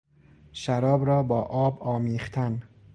[0.51, 2.61] شراب را با آب آمیختن